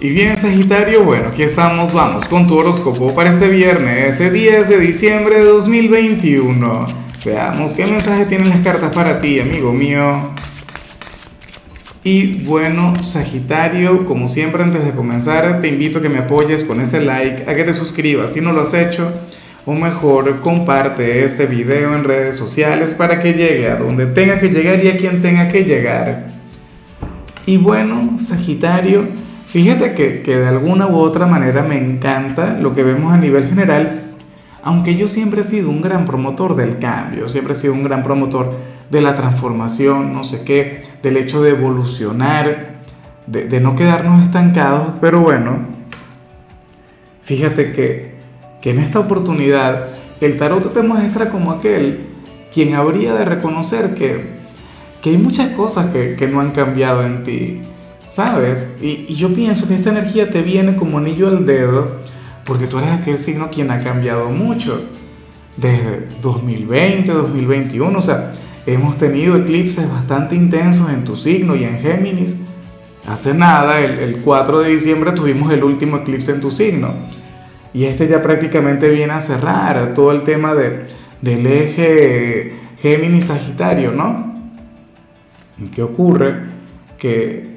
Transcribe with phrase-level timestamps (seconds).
[0.00, 4.68] Y bien Sagitario, bueno, aquí estamos, vamos con tu horóscopo para este viernes, ese 10
[4.68, 6.86] de diciembre de 2021.
[7.24, 10.34] Veamos qué mensaje tienen las cartas para ti, amigo mío.
[12.04, 16.80] Y bueno, Sagitario, como siempre antes de comenzar, te invito a que me apoyes con
[16.80, 19.12] ese like, a que te suscribas si no lo has hecho,
[19.64, 24.50] o mejor, comparte este video en redes sociales para que llegue a donde tenga que
[24.50, 26.28] llegar y a quien tenga que llegar.
[27.46, 29.25] Y bueno, Sagitario,
[29.56, 33.48] Fíjate que, que, de alguna u otra manera me encanta lo que vemos a nivel
[33.48, 34.02] general,
[34.62, 38.02] aunque yo siempre he sido un gran promotor del cambio, siempre he sido un gran
[38.02, 38.52] promotor
[38.90, 42.82] de la transformación, no sé qué, del hecho de evolucionar,
[43.26, 45.60] de, de no quedarnos estancados, pero bueno,
[47.22, 48.14] fíjate que,
[48.60, 49.86] que en esta oportunidad
[50.20, 52.08] el tarot te muestra como aquel
[52.52, 54.20] quien habría de reconocer que,
[55.00, 57.62] que hay muchas cosas que, que no han cambiado en ti
[58.08, 58.76] ¿sabes?
[58.80, 62.00] Y, yo pienso que esta energía te viene como anillo al dedo
[62.44, 64.84] porque tú eres aquel signo quien ha cambiado mucho
[65.56, 68.32] desde 2020, 2021, o sea,
[68.66, 72.36] hemos tenido eclipses bastante intensos en tu signo y en Géminis.
[73.06, 76.94] Hace nada, el, el 4 de diciembre tuvimos el último eclipse en tu signo.
[77.72, 80.86] Y este ya prácticamente viene a cerrar todo el tema de,
[81.20, 84.34] del eje Géminis-Sagitario, ¿no?
[85.74, 86.36] ¿Qué ocurre?
[86.98, 87.55] Que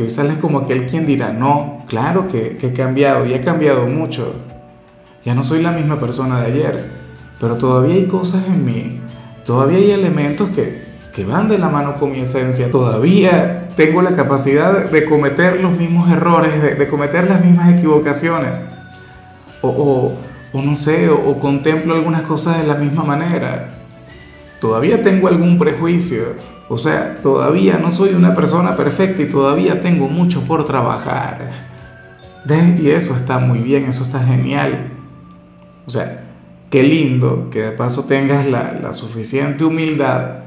[0.00, 3.86] que sales como aquel quien dirá, no, claro que, que he cambiado y he cambiado
[3.86, 4.34] mucho.
[5.26, 6.84] Ya no soy la misma persona de ayer,
[7.38, 9.00] pero todavía hay cosas en mí,
[9.44, 10.84] todavía hay elementos que,
[11.14, 15.72] que van de la mano con mi esencia, todavía tengo la capacidad de cometer los
[15.72, 18.62] mismos errores, de, de cometer las mismas equivocaciones,
[19.60, 20.14] o, o,
[20.58, 23.68] o no sé, o, o contemplo algunas cosas de la misma manera,
[24.62, 26.22] todavía tengo algún prejuicio,
[26.72, 31.50] o sea, todavía no soy una persona perfecta y todavía tengo mucho por trabajar.
[32.44, 32.78] ¿Ves?
[32.78, 34.92] Y eso está muy bien, eso está genial.
[35.84, 36.28] O sea,
[36.70, 40.44] qué lindo que de paso tengas la, suficiente humildad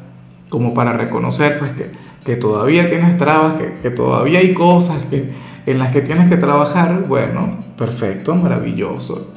[0.47, 1.91] como para reconocer pues, que,
[2.23, 7.03] que todavía tienes trabas, que, que todavía hay cosas en las que tienes que trabajar.
[7.05, 9.33] Bueno, perfecto, maravilloso.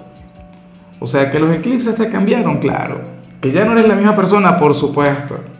[1.00, 3.00] O sea, que los eclipses te cambiaron, claro.
[3.40, 5.55] Que ya no eres la misma persona, por supuesto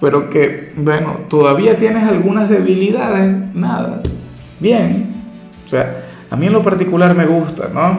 [0.00, 4.00] pero que, bueno, todavía tienes algunas debilidades, nada,
[4.58, 5.22] bien.
[5.66, 7.90] O sea, a mí en lo particular me gusta, ¿no?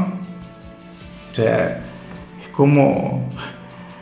[1.31, 1.83] O sea,
[2.41, 3.29] es como,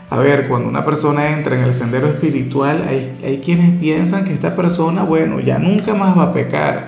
[0.10, 4.34] a ver, cuando una persona entra en el sendero espiritual, hay, hay quienes piensan que
[4.34, 6.88] esta persona, bueno, ya nunca más va a pecar,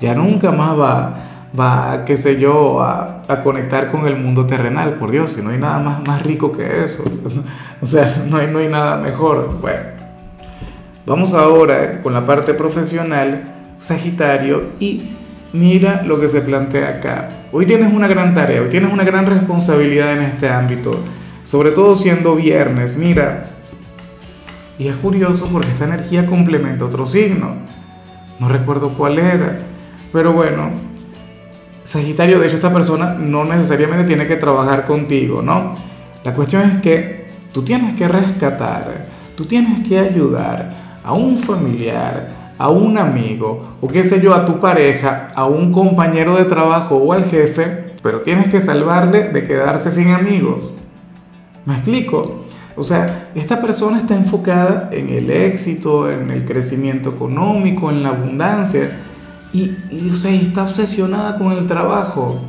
[0.00, 4.94] ya nunca más va, va qué sé yo, a, a conectar con el mundo terrenal,
[4.94, 7.02] por Dios, si no hay nada más, más rico que eso.
[7.82, 9.58] O sea, no hay, no hay nada mejor.
[9.60, 10.01] Bueno.
[11.04, 15.02] Vamos ahora con la parte profesional, Sagitario, y
[15.52, 17.28] mira lo que se plantea acá.
[17.50, 20.92] Hoy tienes una gran tarea, hoy tienes una gran responsabilidad en este ámbito,
[21.42, 23.46] sobre todo siendo viernes, mira.
[24.78, 27.56] Y es curioso porque esta energía complementa otro signo.
[28.38, 29.58] No recuerdo cuál era,
[30.12, 30.70] pero bueno,
[31.82, 35.74] Sagitario, de hecho esta persona no necesariamente tiene que trabajar contigo, ¿no?
[36.22, 42.28] La cuestión es que tú tienes que rescatar, tú tienes que ayudar, a un familiar,
[42.58, 46.96] a un amigo o qué sé yo, a tu pareja, a un compañero de trabajo
[46.96, 50.78] o al jefe, pero tienes que salvarle de quedarse sin amigos.
[51.64, 52.44] ¿Me explico?
[52.76, 58.10] O sea, esta persona está enfocada en el éxito, en el crecimiento económico, en la
[58.10, 58.90] abundancia
[59.52, 59.76] y,
[60.10, 62.40] o sea, está obsesionada con el trabajo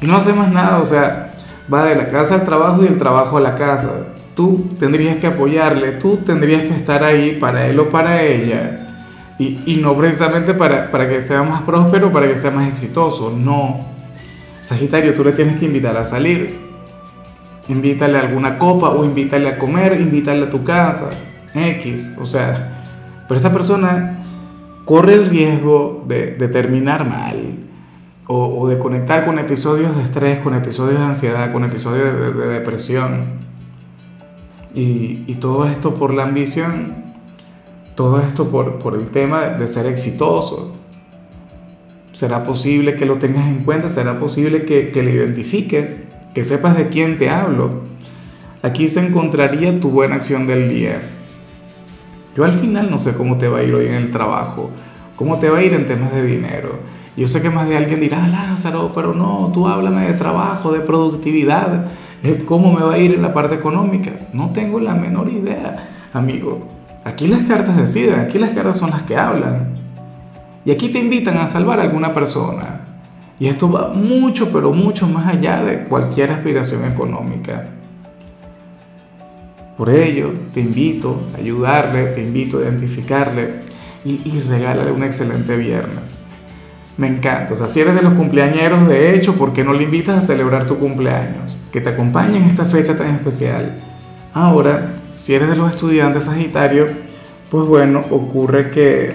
[0.00, 1.34] y no hace más nada, o sea,
[1.72, 4.06] va de la casa al trabajo y del trabajo a la casa
[4.40, 8.86] tú tendrías que apoyarle, tú tendrías que estar ahí para él o para ella.
[9.38, 13.36] Y, y no precisamente para, para que sea más próspero, para que sea más exitoso,
[13.36, 13.84] no.
[14.62, 16.58] Sagitario, tú le tienes que invitar a salir.
[17.68, 21.10] Invítale a alguna copa o invítale a comer, invítale a tu casa,
[21.54, 22.16] X.
[22.18, 22.82] O sea,
[23.28, 24.20] pero esta persona
[24.86, 27.58] corre el riesgo de, de terminar mal
[28.26, 33.49] o, de conectar con episodios de estrés, con episodios de ansiedad, con episodios de depresión.
[34.74, 36.94] Y, todo esto por la ambición,
[37.94, 40.76] todo esto por, por el tema de ser exitoso.
[42.12, 43.88] ¿Será posible que lo tengas en cuenta?
[43.88, 46.04] ¿Será posible que, que le identifiques?
[46.34, 47.82] Que sepas de quién te hablo.
[48.62, 51.00] Aquí se encontraría tu buena acción del día.
[52.36, 54.70] Yo al final no sé cómo te va a ir hoy en el trabajo,
[55.16, 56.78] cómo te va a ir en temas de dinero.
[57.16, 60.80] Yo sé que más de alguien dirá, Lázaro, pero no, tú háblame de trabajo, de
[60.80, 61.86] productividad.
[62.46, 64.10] ¿Cómo me va a ir en la parte económica?
[64.32, 66.68] No tengo la menor idea, amigo.
[67.04, 69.74] Aquí las cartas deciden, aquí las cartas son las que hablan.
[70.66, 72.80] Y aquí te invitan a salvar a alguna persona.
[73.38, 77.68] Y esto va mucho, pero mucho más allá de cualquier aspiración económica.
[79.78, 83.60] Por ello, te invito a ayudarle, te invito a identificarle
[84.04, 86.18] y, y regálale un excelente viernes.
[87.00, 89.84] Me encanta, o sea, si eres de los cumpleañeros, de hecho, ¿por qué no le
[89.84, 91.58] invitas a celebrar tu cumpleaños?
[91.72, 93.78] Que te acompañe en esta fecha tan especial.
[94.34, 96.88] Ahora, si eres de los estudiantes Sagitario,
[97.50, 99.14] pues bueno, ocurre que,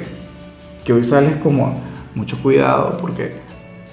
[0.84, 1.80] que hoy sales como
[2.16, 3.36] mucho cuidado porque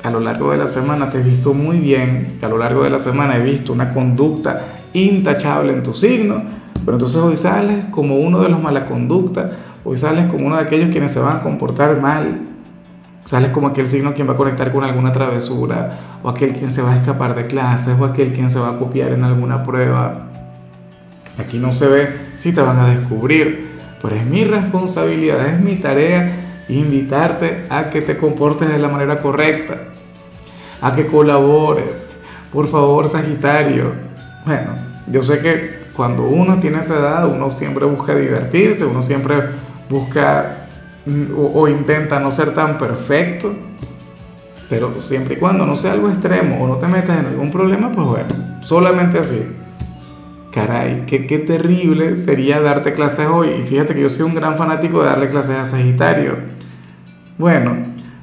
[0.03, 2.89] a lo largo de la semana te he visto muy bien, a lo largo de
[2.89, 6.43] la semana he visto una conducta intachable en tu signo,
[6.83, 9.51] pero entonces hoy sales como uno de los mala conducta,
[9.85, 12.52] hoy sales como uno de aquellos quienes se van a comportar mal,
[13.25, 16.83] sales como aquel signo quien va a conectar con alguna travesura, o aquel quien se
[16.83, 20.29] va a escapar de clases, o aquel quien se va a copiar en alguna prueba.
[21.39, 25.77] Aquí no se ve si te van a descubrir, pero es mi responsabilidad, es mi
[25.77, 29.89] tarea invitarte a que te comportes de la manera correcta,
[30.81, 32.09] a que colabores.
[32.53, 33.93] Por favor, Sagitario.
[34.45, 34.73] Bueno,
[35.07, 39.37] yo sé que cuando uno tiene esa edad, uno siempre busca divertirse, uno siempre
[39.89, 40.62] busca
[41.37, 43.53] o, o intenta no ser tan perfecto,
[44.69, 47.93] pero siempre y cuando no sea algo extremo o no te metas en algún problema,
[47.93, 48.29] pues bueno,
[48.61, 49.43] solamente así.
[50.53, 53.49] Caray, qué, qué terrible sería darte clases hoy.
[53.59, 56.37] Y fíjate que yo soy un gran fanático de darle clases a Sagitario.
[57.39, 57.75] Bueno,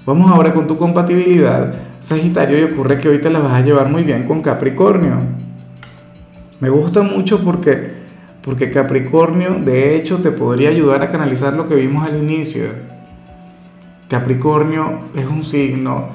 [0.06, 1.74] vamos ahora con tu compatibilidad.
[2.00, 5.16] Sagitario, y ocurre que hoy te la vas a llevar muy bien con Capricornio.
[6.60, 7.99] Me gusta mucho porque,
[8.44, 12.66] porque Capricornio de hecho te podría ayudar a canalizar lo que vimos al inicio.
[14.08, 16.10] Capricornio es un signo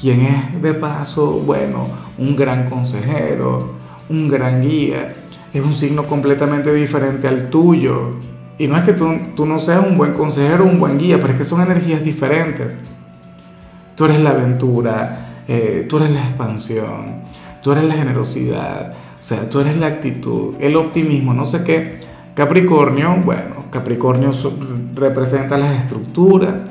[0.00, 3.74] quien es de paso, bueno, un gran consejero,
[4.08, 5.14] un gran guía
[5.52, 8.14] es un signo completamente diferente al tuyo.
[8.58, 11.32] Y no es que tú, no seas un buen consejero o un buen guía, pero
[11.32, 12.80] es que son energías diferentes.
[13.96, 17.22] Tú eres la aventura, eh, tú eres la expansión,
[17.62, 22.00] tú eres la generosidad, o sea, tú eres la actitud, el optimismo, no sé qué.
[22.34, 24.32] Capricornio, bueno, Capricornio
[24.94, 26.70] representa las estructuras,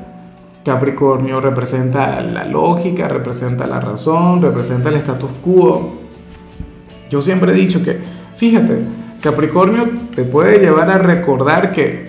[0.64, 6.00] Capricornio representa la lógica, representa la razón, representa el status quo.
[7.08, 8.78] Yo siempre he dicho que Fíjate,
[9.20, 12.08] Capricornio te puede llevar a recordar que,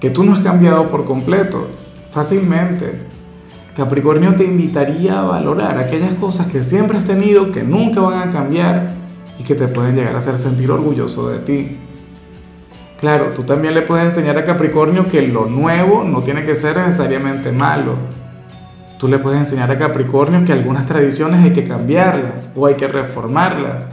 [0.00, 1.68] que tú no has cambiado por completo,
[2.10, 3.02] fácilmente.
[3.76, 8.32] Capricornio te invitaría a valorar aquellas cosas que siempre has tenido, que nunca van a
[8.32, 8.90] cambiar
[9.38, 11.76] y que te pueden llegar a hacer sentir orgulloso de ti.
[13.00, 16.76] Claro, tú también le puedes enseñar a Capricornio que lo nuevo no tiene que ser
[16.76, 17.94] necesariamente malo.
[18.98, 22.88] Tú le puedes enseñar a Capricornio que algunas tradiciones hay que cambiarlas o hay que
[22.88, 23.90] reformarlas.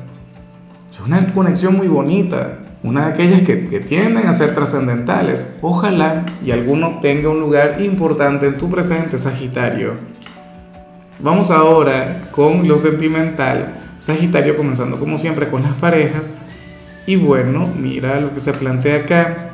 [0.92, 3.56] Es una conexión muy bonita, una de aquellas que,
[3.88, 5.58] tienden a ser trascendentales.
[5.62, 9.94] Ojalá y alguno tenga un lugar importante en tu presente, Sagitario.
[11.20, 13.75] Vamos ahora con lo sentimental.
[13.98, 16.32] Sagitario comenzando como siempre con las parejas.
[17.06, 19.52] Y bueno, mira lo que se plantea acá.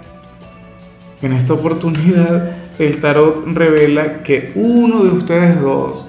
[1.22, 6.08] En esta oportunidad el tarot revela que uno de ustedes dos,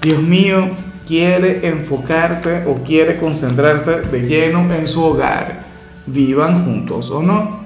[0.00, 0.70] Dios mío,
[1.06, 5.64] quiere enfocarse o quiere concentrarse de lleno en su hogar,
[6.06, 7.64] vivan juntos o no.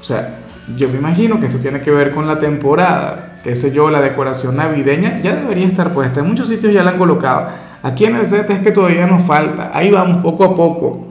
[0.00, 0.38] O sea,
[0.76, 4.02] yo me imagino que esto tiene que ver con la temporada, qué sé yo, la
[4.02, 7.48] decoración navideña ya debería estar puesta, en muchos sitios ya la han colocado.
[7.82, 11.08] Aquí en el set es que todavía nos falta, ahí vamos poco a poco.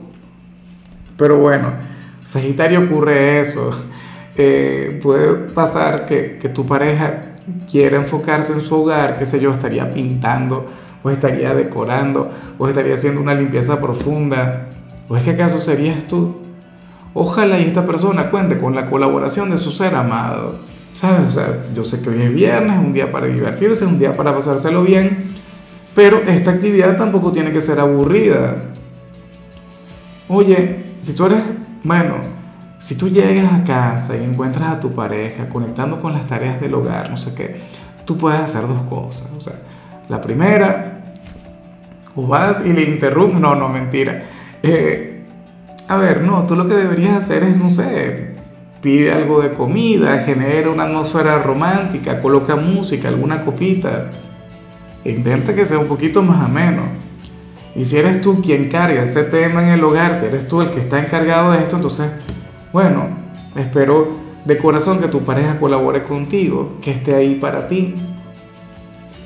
[1.16, 1.72] Pero bueno,
[2.22, 3.84] Sagitario ocurre eso.
[4.40, 7.32] Eh, puede pasar que, que tu pareja
[7.68, 10.64] quiera enfocarse en su hogar, qué sé yo, estaría pintando
[11.02, 14.68] o estaría decorando, o estaría haciendo una limpieza profunda,
[15.08, 16.36] o es que acaso serías tú.
[17.14, 20.56] Ojalá y esta persona cuente con la colaboración de su ser amado.
[20.94, 21.28] ¿Sabes?
[21.28, 24.34] O sea, yo sé que hoy es viernes, un día para divertirse, un día para
[24.34, 25.36] pasárselo bien,
[25.94, 28.56] pero esta actividad tampoco tiene que ser aburrida.
[30.28, 31.42] Oye, si tú eres,
[31.82, 32.16] bueno,
[32.78, 36.74] si tú llegas a casa y encuentras a tu pareja conectando con las tareas del
[36.74, 37.60] hogar, no sé qué,
[38.04, 39.32] tú puedes hacer dos cosas.
[39.36, 39.54] O sea,
[40.08, 41.12] la primera,
[42.14, 44.24] o vas y le interrumpes, no, no, mentira.
[44.62, 45.24] Eh,
[45.88, 48.34] a ver, no, tú lo que deberías hacer es, no sé,
[48.80, 54.10] pide algo de comida, genera una atmósfera romántica, coloca música, alguna copita.
[55.04, 56.82] Intenta que sea un poquito más ameno.
[57.74, 60.70] Y si eres tú quien carga ese tema en el hogar, si eres tú el
[60.70, 62.10] que está encargado de esto, entonces,
[62.72, 63.06] bueno,
[63.54, 64.08] espero
[64.44, 67.94] de corazón que tu pareja colabore contigo, que esté ahí para ti,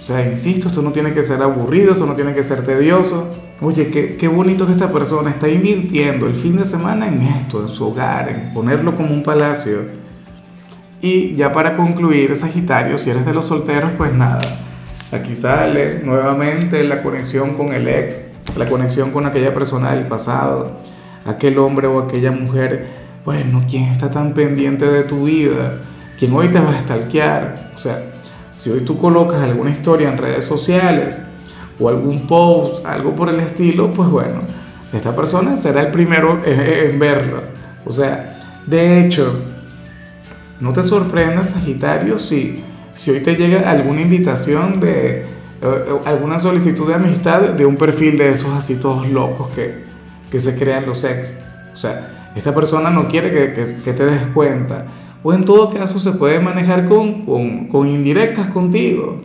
[0.02, 3.30] o sea, insisto, esto no tiene que ser aburrido, esto no tiene que ser tedioso.
[3.60, 7.60] Oye, qué, qué bonito que esta persona está invirtiendo el fin de semana en esto,
[7.62, 9.78] en su hogar, en ponerlo como un palacio.
[11.00, 14.40] Y ya para concluir, Sagitario, si eres de los solteros, pues nada,
[15.12, 20.78] Aquí sale nuevamente la conexión con el ex, la conexión con aquella persona del pasado,
[21.26, 22.86] aquel hombre o aquella mujer,
[23.22, 25.80] bueno, ¿quién está tan pendiente de tu vida?
[26.18, 27.72] ¿Quién hoy te va a stalkear?
[27.74, 28.02] O sea,
[28.54, 31.20] si hoy tú colocas alguna historia en redes sociales
[31.78, 34.40] o algún post, algo por el estilo, pues bueno,
[34.94, 37.42] esta persona será el primero en verlo.
[37.84, 39.30] O sea, de hecho,
[40.58, 45.32] no te sorprendas, Sagitario, si si hoy te llega alguna invitación de
[45.62, 49.84] eh, eh, alguna solicitud de amistad de un perfil de esos así todos locos que,
[50.28, 51.34] que se crean los ex.
[51.72, 53.52] O sea, esta persona no quiere que,
[53.84, 54.86] que, te des cuenta.
[55.22, 59.22] O en todo caso se puede manejar con, con, con indirectas contigo.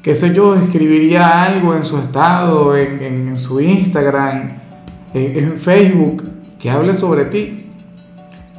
[0.00, 4.60] Qué sé yo, escribiría algo en su estado, en, en su Instagram,
[5.12, 6.22] en, en Facebook,
[6.60, 7.66] que hable sobre ti.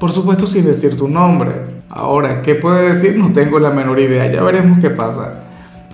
[0.01, 3.15] Por supuesto sin decir tu nombre Ahora, ¿qué puede decir?
[3.15, 5.45] No tengo la menor idea, ya veremos qué pasa.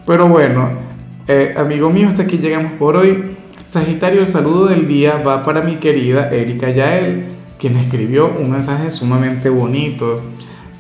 [0.08, 0.72] Pero bueno,
[1.28, 3.38] eh, amigo mío, hasta aquí llegamos por hoy.
[3.64, 7.28] Sagitario, el saludo del día va para mi querida Erika Yael,
[7.60, 10.24] quien escribió un mensaje sumamente bonito.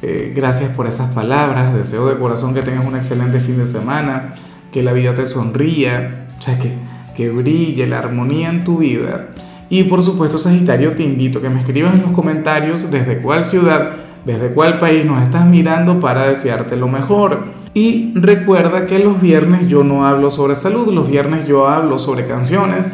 [0.02, 4.34] Eh, gracias por esas palabras, deseo de corazón que tengas un excelente fin de semana,
[4.74, 6.72] que la vida te sonría, que,
[7.16, 9.28] que brille la armonía en tu vida.
[9.70, 13.46] Y por supuesto, Sagitario, te invito a que me escribas en los comentarios desde cuál
[13.46, 17.62] ciudad desde cuál país nos estás mirando para desearte lo mejor.
[17.74, 22.26] Y recuerda que los viernes yo no hablo sobre salud, los viernes yo hablo sobre
[22.26, 22.88] canciones.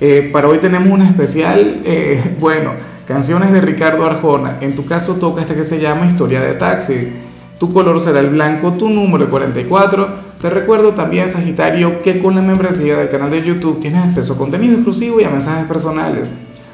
[0.00, 2.72] Eh, para hoy tenemos una especial, eh, bueno,
[3.06, 4.58] canciones de Ricardo Arjona.
[4.60, 7.12] En tu caso toca esta que se llama Historia de Taxi.
[7.58, 10.30] Tu color será el blanco, tu número 44.
[10.40, 14.38] Te recuerdo también, Sagitario, que con la membresía del canal de YouTube tienes acceso a
[14.38, 16.32] contenido exclusivo y a mensajes personales.